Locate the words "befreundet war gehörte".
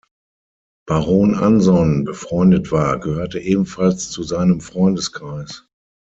2.05-3.37